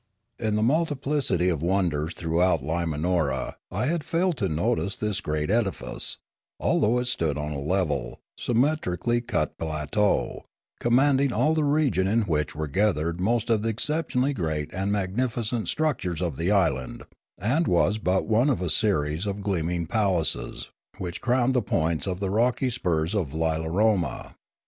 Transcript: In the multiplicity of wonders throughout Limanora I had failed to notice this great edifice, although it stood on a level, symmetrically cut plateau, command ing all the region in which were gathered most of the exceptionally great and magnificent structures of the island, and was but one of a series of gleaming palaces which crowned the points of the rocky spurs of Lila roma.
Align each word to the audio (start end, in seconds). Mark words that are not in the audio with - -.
In 0.39 0.55
the 0.55 0.63
multiplicity 0.63 1.47
of 1.49 1.61
wonders 1.61 2.15
throughout 2.15 2.63
Limanora 2.63 3.53
I 3.71 3.85
had 3.85 4.03
failed 4.03 4.35
to 4.37 4.49
notice 4.49 4.95
this 4.95 5.21
great 5.21 5.51
edifice, 5.51 6.17
although 6.59 6.97
it 6.97 7.05
stood 7.05 7.37
on 7.37 7.51
a 7.51 7.61
level, 7.61 8.19
symmetrically 8.35 9.21
cut 9.21 9.59
plateau, 9.59 10.45
command 10.79 11.21
ing 11.21 11.31
all 11.31 11.53
the 11.53 11.63
region 11.63 12.07
in 12.07 12.21
which 12.21 12.55
were 12.55 12.65
gathered 12.67 13.21
most 13.21 13.51
of 13.51 13.61
the 13.61 13.69
exceptionally 13.69 14.33
great 14.33 14.71
and 14.73 14.91
magnificent 14.91 15.67
structures 15.67 16.19
of 16.23 16.35
the 16.37 16.49
island, 16.49 17.03
and 17.37 17.67
was 17.67 17.99
but 17.99 18.25
one 18.25 18.49
of 18.49 18.59
a 18.59 18.71
series 18.71 19.27
of 19.27 19.41
gleaming 19.41 19.85
palaces 19.85 20.71
which 20.97 21.21
crowned 21.21 21.53
the 21.53 21.61
points 21.61 22.07
of 22.07 22.19
the 22.19 22.31
rocky 22.31 22.71
spurs 22.71 23.13
of 23.13 23.35
Lila 23.35 23.69
roma. 23.69 24.35